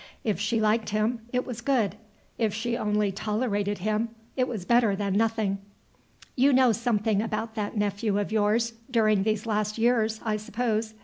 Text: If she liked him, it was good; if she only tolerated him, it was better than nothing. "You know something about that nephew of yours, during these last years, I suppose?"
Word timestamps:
If 0.23 0.39
she 0.39 0.59
liked 0.59 0.89
him, 0.89 1.21
it 1.31 1.45
was 1.45 1.61
good; 1.61 1.95
if 2.39 2.55
she 2.55 2.75
only 2.75 3.11
tolerated 3.11 3.77
him, 3.77 4.09
it 4.35 4.47
was 4.47 4.65
better 4.65 4.95
than 4.95 5.13
nothing. 5.13 5.59
"You 6.35 6.53
know 6.53 6.71
something 6.71 7.21
about 7.21 7.53
that 7.53 7.77
nephew 7.77 8.17
of 8.17 8.31
yours, 8.31 8.73
during 8.89 9.21
these 9.21 9.45
last 9.45 9.77
years, 9.77 10.19
I 10.25 10.37
suppose?" 10.37 10.95